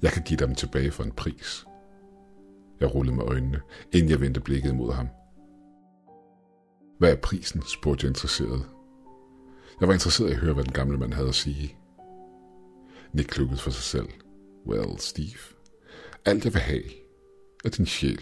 Jeg 0.02 0.12
kan 0.12 0.24
give 0.24 0.38
dem 0.38 0.56
tilbage 0.56 0.92
for 0.92 1.04
en 1.04 1.12
pris. 1.12 1.66
Jeg 2.80 2.96
rullede 2.96 3.16
med 3.16 3.24
øjnene, 3.24 3.62
inden 3.92 4.10
jeg 4.10 4.22
vendte 4.22 4.40
blikket 4.40 4.76
mod 4.76 4.94
ham. 4.94 5.08
Hvad 7.00 7.12
er 7.12 7.16
prisen? 7.16 7.62
spurgte 7.62 8.06
jeg 8.06 8.10
interesseret. 8.10 8.66
Jeg 9.80 9.88
var 9.88 9.94
interesseret 9.94 10.30
i 10.30 10.32
at 10.32 10.38
høre, 10.38 10.54
hvad 10.54 10.64
den 10.64 10.74
gamle 10.74 10.98
mand 10.98 11.14
havde 11.14 11.30
at 11.30 11.36
sige. 11.36 11.76
Nick 13.14 13.30
klukkede 13.30 13.60
for 13.60 13.72
sig 13.72 13.84
selv. 13.84 14.10
Well, 14.68 15.00
Steve, 15.00 15.40
alt 16.26 16.46
jeg 16.46 16.54
vil 16.54 16.62
have 16.62 16.84
er 17.66 17.70
din 17.70 17.86
sjæl. 17.86 18.22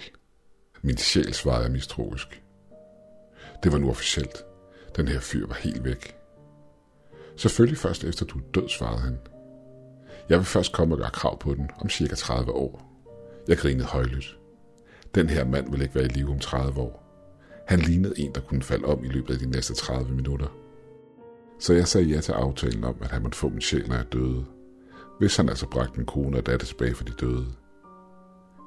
Min 0.81 0.97
sjæl 0.97 1.33
svarede 1.33 1.63
jeg 1.63 1.71
mistroisk. 1.71 2.43
Det 3.63 3.71
var 3.71 3.77
nu 3.77 3.89
officielt. 3.89 4.43
Den 4.95 5.07
her 5.07 5.19
fyr 5.19 5.47
var 5.47 5.55
helt 5.55 5.83
væk. 5.83 6.15
Selvfølgelig 7.37 7.77
først 7.77 8.03
efter 8.03 8.25
du 8.25 8.37
er 8.37 8.43
død, 8.53 8.69
svarede 8.69 9.01
han. 9.01 9.17
Jeg 10.29 10.37
vil 10.37 10.45
først 10.45 10.73
komme 10.73 10.95
og 10.95 10.99
gøre 10.99 11.09
krav 11.09 11.39
på 11.39 11.53
den 11.53 11.69
om 11.79 11.89
cirka 11.89 12.15
30 12.15 12.51
år. 12.51 12.89
Jeg 13.47 13.57
grinede 13.57 13.85
højlydt. 13.85 14.37
Den 15.15 15.29
her 15.29 15.45
mand 15.45 15.71
vil 15.71 15.81
ikke 15.81 15.95
være 15.95 16.05
i 16.05 16.07
live 16.07 16.29
om 16.29 16.39
30 16.39 16.79
år. 16.79 17.05
Han 17.67 17.79
lignede 17.79 18.19
en, 18.19 18.35
der 18.35 18.41
kunne 18.41 18.63
falde 18.63 18.85
om 18.85 19.03
i 19.03 19.07
løbet 19.07 19.33
af 19.33 19.39
de 19.39 19.49
næste 19.49 19.73
30 19.73 20.15
minutter. 20.15 20.47
Så 21.59 21.73
jeg 21.73 21.87
sagde 21.87 22.07
ja 22.07 22.21
til 22.21 22.31
aftalen 22.31 22.83
om, 22.83 22.95
at 23.01 23.11
han 23.11 23.21
måtte 23.21 23.37
få 23.37 23.49
min 23.49 23.61
sjæl, 23.61 23.87
når 23.87 23.95
jeg 23.95 24.13
døde. 24.13 24.45
Hvis 25.19 25.37
han 25.37 25.49
altså 25.49 25.67
bragte 25.67 25.97
min 25.97 26.05
kone 26.05 26.37
og 26.37 26.45
datter 26.45 26.67
tilbage 26.67 26.95
for 26.95 27.03
de 27.03 27.11
døde. 27.11 27.47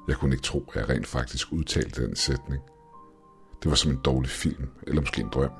Jeg 0.07 0.15
kunne 0.15 0.33
ikke 0.33 0.43
tro, 0.43 0.63
at 0.69 0.75
jeg 0.75 0.89
rent 0.89 1.07
faktisk 1.07 1.51
udtalte 1.51 2.05
den 2.07 2.15
sætning. 2.15 2.61
Det 3.63 3.69
var 3.69 3.75
som 3.75 3.91
en 3.91 3.99
dårlig 4.05 4.29
film, 4.29 4.67
eller 4.87 5.01
måske 5.01 5.21
en 5.21 5.29
drøm. 5.33 5.51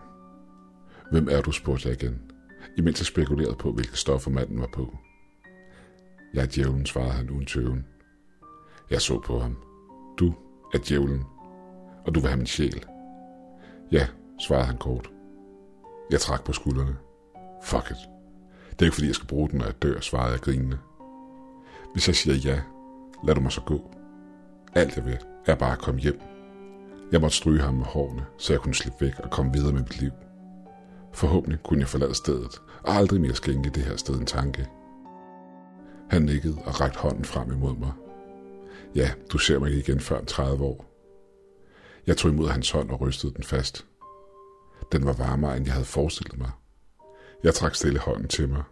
Hvem 1.11 1.27
er 1.31 1.41
du, 1.41 1.51
spurgte 1.51 1.89
jeg 1.89 2.03
igen, 2.03 2.21
imens 2.77 2.99
jeg 2.99 3.05
spekulerede 3.05 3.55
på, 3.55 3.71
hvilke 3.71 3.97
stoffer 3.97 4.31
manden 4.31 4.59
var 4.59 4.69
på. 4.73 4.97
Jeg 6.33 6.41
er 6.41 6.47
djævlen, 6.55 6.85
svarede 6.85 7.11
han 7.11 7.29
uden 7.29 7.45
tøven. 7.45 7.85
Jeg 8.89 9.01
så 9.01 9.19
på 9.19 9.39
ham. 9.39 9.57
Du 10.19 10.33
er 10.73 10.77
djævlen, 10.77 11.23
og 12.05 12.15
du 12.15 12.19
vil 12.19 12.29
have 12.29 12.37
min 12.37 12.47
sjæl. 12.47 12.85
Ja, 13.91 14.07
svarede 14.39 14.65
han 14.65 14.77
kort. 14.77 15.11
Jeg 16.11 16.19
trak 16.19 16.43
på 16.43 16.53
skuldrene. 16.53 16.95
Fuck 17.63 17.91
it. 17.91 17.97
Det 18.71 18.81
er 18.81 18.85
ikke 18.85 18.95
fordi, 18.95 19.07
jeg 19.07 19.15
skal 19.15 19.27
bruge 19.27 19.49
den, 19.49 19.57
når 19.57 19.65
jeg 19.65 19.81
dør, 19.81 19.99
svarede 19.99 20.31
jeg 20.31 20.39
grinende. 20.39 20.77
Hvis 21.93 22.07
jeg 22.07 22.15
siger 22.15 22.35
ja, 22.35 22.61
lad 23.23 23.35
du 23.35 23.41
mig 23.41 23.51
så 23.51 23.61
gå. 23.61 23.91
Alt 24.73 24.95
jeg 24.95 25.05
vil, 25.05 25.17
er 25.45 25.55
bare 25.55 25.71
at 25.71 25.79
komme 25.79 26.01
hjem. 26.01 26.21
Jeg 27.11 27.21
måtte 27.21 27.37
stryge 27.37 27.61
ham 27.61 27.73
med 27.73 27.85
hårene, 27.85 28.25
så 28.37 28.53
jeg 28.53 28.59
kunne 28.59 28.75
slippe 28.75 29.05
væk 29.05 29.19
og 29.19 29.31
komme 29.31 29.53
videre 29.53 29.73
med 29.73 29.81
mit 29.81 30.01
liv. 30.01 30.11
Forhåbentlig 31.13 31.59
kunne 31.63 31.79
jeg 31.79 31.87
forlade 31.87 32.15
stedet, 32.15 32.61
og 32.83 32.93
aldrig 32.95 33.21
mere 33.21 33.35
skænke 33.35 33.69
det 33.69 33.83
her 33.83 33.95
sted 33.95 34.15
en 34.15 34.25
tanke. 34.25 34.69
Han 36.09 36.21
nikkede 36.21 36.57
og 36.65 36.81
rakte 36.81 36.99
hånden 36.99 37.25
frem 37.25 37.51
imod 37.51 37.75
mig. 37.75 37.91
Ja, 38.95 39.11
du 39.31 39.37
ser 39.37 39.59
mig 39.59 39.69
ikke 39.69 39.91
igen 39.91 39.99
før 39.99 40.19
om 40.19 40.25
30 40.25 40.63
år. 40.63 40.85
Jeg 42.07 42.17
tog 42.17 42.31
imod 42.31 42.47
hans 42.47 42.71
hånd 42.71 42.89
og 42.89 43.01
rystede 43.01 43.33
den 43.33 43.43
fast. 43.43 43.85
Den 44.91 45.05
var 45.05 45.13
varmere, 45.13 45.57
end 45.57 45.65
jeg 45.65 45.73
havde 45.73 45.85
forestillet 45.85 46.37
mig. 46.37 46.51
Jeg 47.43 47.53
trak 47.53 47.75
stille 47.75 47.99
hånden 47.99 48.27
til 48.27 48.49
mig. 48.49 48.63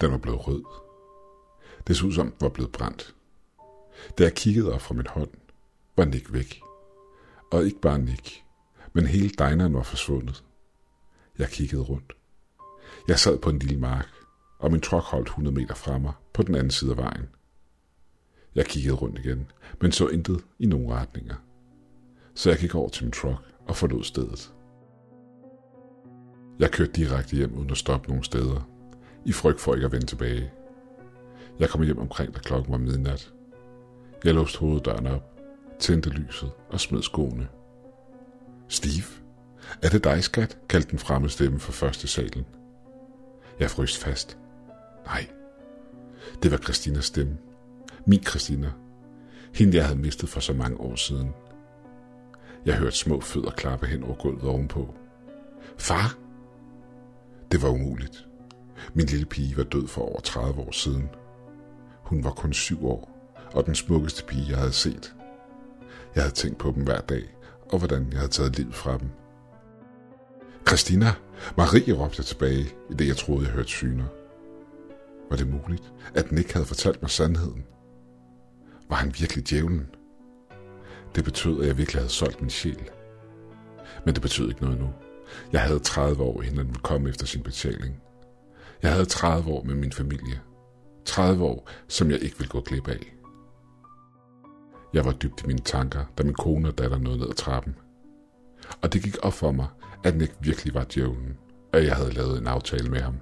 Den 0.00 0.10
var 0.10 0.18
blevet 0.18 0.48
rød. 0.48 0.64
Det 1.86 1.96
så 1.96 2.06
ud 2.06 2.12
som, 2.12 2.26
den 2.26 2.40
var 2.40 2.48
blevet 2.48 2.72
brændt. 2.72 3.14
Da 4.18 4.24
jeg 4.24 4.34
kiggede 4.34 4.72
op 4.72 4.80
fra 4.80 4.94
min 4.94 5.06
hånd, 5.06 5.30
var 5.96 6.04
Nick 6.04 6.32
væk. 6.32 6.60
Og 7.52 7.64
ikke 7.64 7.80
bare 7.80 7.98
Nick, 7.98 8.44
men 8.92 9.06
hele 9.06 9.28
dineren 9.28 9.74
var 9.74 9.82
forsvundet. 9.82 10.44
Jeg 11.38 11.48
kiggede 11.48 11.82
rundt. 11.82 12.12
Jeg 13.08 13.18
sad 13.18 13.38
på 13.38 13.50
en 13.50 13.58
lille 13.58 13.80
mark, 13.80 14.08
og 14.58 14.70
min 14.70 14.80
truck 14.80 15.04
holdt 15.04 15.28
100 15.28 15.54
meter 15.54 15.74
fra 15.74 15.98
mig 15.98 16.12
på 16.34 16.42
den 16.42 16.54
anden 16.54 16.70
side 16.70 16.90
af 16.90 16.96
vejen. 16.96 17.28
Jeg 18.54 18.66
kiggede 18.66 18.94
rundt 18.94 19.18
igen, 19.18 19.50
men 19.80 19.92
så 19.92 20.08
intet 20.08 20.44
i 20.58 20.66
nogen 20.66 20.92
retninger. 20.92 21.34
Så 22.34 22.50
jeg 22.50 22.58
gik 22.58 22.74
over 22.74 22.88
til 22.88 23.04
min 23.04 23.12
truck 23.12 23.38
og 23.66 23.76
forlod 23.76 24.04
stedet. 24.04 24.52
Jeg 26.58 26.70
kørte 26.70 26.92
direkte 26.92 27.36
hjem 27.36 27.54
uden 27.54 27.70
at 27.70 27.76
stoppe 27.76 28.08
nogen 28.08 28.24
steder, 28.24 28.68
i 29.24 29.32
frygt 29.32 29.60
for 29.60 29.74
ikke 29.74 29.86
at 29.86 29.92
vende 29.92 30.06
tilbage. 30.06 30.52
Jeg 31.58 31.68
kom 31.68 31.82
hjem 31.82 31.98
omkring, 31.98 32.34
da 32.34 32.38
klokken 32.38 32.72
var 32.72 32.78
midnat. 32.78 33.32
Jeg 34.24 34.34
låste 34.34 34.58
hoveddøren 34.58 35.06
op, 35.06 35.40
tændte 35.78 36.10
lyset 36.10 36.50
og 36.68 36.80
smed 36.80 37.02
skoene. 37.02 37.48
Steve, 38.68 39.06
er 39.82 39.88
det 39.88 40.04
dig, 40.04 40.24
skat? 40.24 40.58
kaldte 40.68 40.90
den 40.90 40.98
fremme 40.98 41.28
stemme 41.28 41.60
fra 41.60 41.72
første 41.72 42.08
salen. 42.08 42.46
Jeg 43.60 43.70
fryste 43.70 44.00
fast. 44.00 44.38
Nej, 45.06 45.26
det 46.42 46.50
var 46.50 46.56
Christinas 46.56 47.04
stemme. 47.04 47.38
Min 48.06 48.22
Christina. 48.22 48.72
Hende, 49.54 49.76
jeg 49.76 49.86
havde 49.86 49.98
mistet 49.98 50.28
for 50.28 50.40
så 50.40 50.52
mange 50.52 50.80
år 50.80 50.94
siden. 50.94 51.30
Jeg 52.66 52.76
hørte 52.76 52.96
små 52.96 53.20
fødder 53.20 53.50
klappe 53.50 53.86
hen 53.86 54.02
over 54.02 54.14
gulvet 54.14 54.44
ovenpå. 54.44 54.94
Far! 55.78 56.18
Det 57.52 57.62
var 57.62 57.68
umuligt. 57.68 58.26
Min 58.94 59.06
lille 59.06 59.26
pige 59.26 59.56
var 59.56 59.64
død 59.64 59.86
for 59.86 60.02
over 60.02 60.20
30 60.20 60.60
år 60.60 60.72
siden. 60.72 61.08
Hun 62.02 62.24
var 62.24 62.30
kun 62.30 62.52
syv 62.52 62.86
år, 62.86 63.32
og 63.52 63.66
den 63.66 63.74
smukkeste 63.74 64.24
pige, 64.24 64.50
jeg 64.50 64.58
havde 64.58 64.72
set. 64.72 65.14
Jeg 66.14 66.22
havde 66.22 66.34
tænkt 66.34 66.58
på 66.58 66.72
dem 66.74 66.84
hver 66.84 67.00
dag, 67.00 67.22
og 67.72 67.78
hvordan 67.78 68.08
jeg 68.10 68.18
havde 68.18 68.32
taget 68.32 68.56
livet 68.56 68.74
fra 68.74 68.98
dem. 68.98 69.08
Christina! 70.68 71.12
Marie 71.56 71.92
råbte 71.92 72.22
tilbage, 72.22 72.64
i 72.90 72.94
det 72.94 73.08
jeg 73.08 73.16
troede, 73.16 73.46
jeg 73.46 73.52
hørte 73.52 73.68
syner. 73.68 74.04
Var 75.34 75.38
det 75.38 75.62
muligt, 75.62 75.92
at 76.14 76.32
Nick 76.32 76.52
havde 76.52 76.66
fortalt 76.66 77.02
mig 77.02 77.10
sandheden? 77.10 77.64
Var 78.88 78.96
han 78.96 79.14
virkelig 79.18 79.50
djævlen? 79.50 79.86
Det 81.14 81.24
betød, 81.24 81.60
at 81.60 81.66
jeg 81.66 81.78
virkelig 81.78 82.00
havde 82.00 82.12
solgt 82.12 82.40
min 82.40 82.50
sjæl. 82.50 82.90
Men 84.04 84.14
det 84.14 84.22
betød 84.22 84.48
ikke 84.48 84.62
noget 84.62 84.80
nu. 84.80 84.88
Jeg 85.52 85.60
havde 85.60 85.78
30 85.78 86.22
år, 86.22 86.42
inden 86.42 86.56
han 86.56 86.66
ville 86.66 86.80
komme 86.80 87.08
efter 87.08 87.26
sin 87.26 87.42
betaling. 87.42 88.02
Jeg 88.82 88.92
havde 88.92 89.04
30 89.04 89.50
år 89.50 89.64
med 89.64 89.74
min 89.74 89.92
familie. 89.92 90.40
30 91.04 91.44
år, 91.44 91.70
som 91.88 92.10
jeg 92.10 92.22
ikke 92.22 92.38
ville 92.38 92.50
gå 92.50 92.60
glip 92.60 92.88
af. 92.88 93.16
Jeg 94.92 95.04
var 95.04 95.12
dybt 95.12 95.42
i 95.44 95.46
mine 95.46 95.58
tanker, 95.58 96.04
da 96.18 96.22
min 96.22 96.34
kone 96.34 96.68
og 96.68 96.78
datter 96.78 96.98
nåede 96.98 97.18
ned 97.18 97.28
ad 97.28 97.34
trappen. 97.34 97.74
Og 98.82 98.92
det 98.92 99.02
gik 99.02 99.16
op 99.22 99.32
for 99.32 99.52
mig, 99.52 99.66
at 100.04 100.16
Nick 100.16 100.34
virkelig 100.40 100.74
var 100.74 100.86
djævlen, 100.94 101.36
og 101.72 101.84
jeg 101.84 101.96
havde 101.96 102.12
lavet 102.12 102.38
en 102.38 102.46
aftale 102.46 102.90
med 102.90 103.00
ham. 103.00 103.14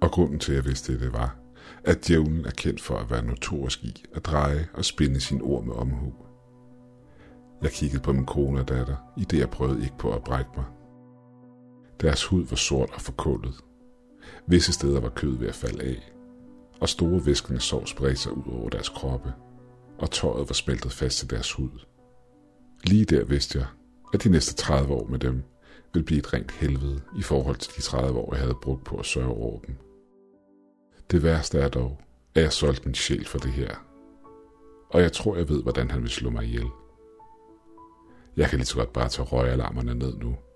Og 0.00 0.10
grunden 0.10 0.38
til, 0.38 0.52
at 0.52 0.56
jeg 0.56 0.64
vidste 0.64 0.92
det, 0.92 1.00
det 1.00 1.12
var, 1.12 1.36
at 1.84 2.08
djævlen 2.08 2.44
er 2.44 2.50
kendt 2.50 2.80
for 2.80 2.96
at 2.96 3.10
være 3.10 3.24
notorisk 3.24 3.84
i 3.84 4.04
at 4.14 4.26
dreje 4.26 4.68
og 4.72 4.84
spinde 4.84 5.20
sin 5.20 5.42
ord 5.42 5.64
med 5.64 5.74
omhu. 5.74 6.14
Jeg 7.62 7.70
kiggede 7.70 8.02
på 8.02 8.12
min 8.12 8.26
kone 8.26 8.60
og 8.60 8.68
datter, 8.68 8.96
i 9.16 9.24
det 9.24 9.38
jeg 9.38 9.50
prøvede 9.50 9.82
ikke 9.82 9.98
på 9.98 10.12
at 10.12 10.24
brække 10.24 10.50
mig. 10.56 10.64
Deres 12.00 12.24
hud 12.24 12.46
var 12.46 12.56
sort 12.56 12.90
og 12.94 13.00
forkullet. 13.00 13.54
Visse 14.46 14.72
steder 14.72 15.00
var 15.00 15.08
kød 15.08 15.38
ved 15.38 15.48
at 15.48 15.54
falde 15.54 15.84
af, 15.84 16.12
og 16.80 16.88
store 16.88 17.26
væskende 17.26 17.60
sår 17.60 17.84
spredte 17.84 18.16
sig 18.16 18.32
ud 18.32 18.52
over 18.52 18.68
deres 18.68 18.88
kroppe, 18.88 19.32
og 19.98 20.10
tøjet 20.10 20.48
var 20.48 20.54
smeltet 20.54 20.92
fast 20.92 21.18
til 21.18 21.30
deres 21.30 21.52
hud. 21.52 21.70
Lige 22.84 23.04
der 23.04 23.24
vidste 23.24 23.58
jeg, 23.58 23.66
at 24.14 24.24
de 24.24 24.28
næste 24.28 24.54
30 24.54 24.94
år 24.94 25.06
med 25.06 25.18
dem 25.18 25.42
ville 25.92 26.06
blive 26.06 26.18
et 26.18 26.32
rent 26.32 26.52
helvede 26.52 27.00
i 27.18 27.22
forhold 27.22 27.56
til 27.56 27.76
de 27.76 27.82
30 27.82 28.18
år, 28.18 28.34
jeg 28.34 28.42
havde 28.42 28.58
brugt 28.62 28.84
på 28.84 28.96
at 28.96 29.06
sørge 29.06 29.34
over 29.34 29.60
dem. 29.60 29.87
Det 31.10 31.22
værste 31.22 31.58
er 31.58 31.68
dog, 31.68 32.00
at 32.34 32.42
jeg 32.42 32.52
solgte 32.52 32.82
min 32.84 32.94
sjæl 32.94 33.26
for 33.26 33.38
det 33.38 33.52
her. 33.52 33.74
Og 34.90 35.00
jeg 35.00 35.12
tror, 35.12 35.36
jeg 35.36 35.48
ved, 35.48 35.62
hvordan 35.62 35.90
han 35.90 36.02
vil 36.02 36.10
slå 36.10 36.30
mig 36.30 36.44
ihjel. 36.44 36.66
Jeg 38.36 38.48
kan 38.48 38.58
lige 38.58 38.66
så 38.66 38.76
godt 38.76 38.92
bare 38.92 39.08
tage 39.08 39.28
røgalarmerne 39.28 39.94
ned 39.94 40.16
nu– 40.16 40.36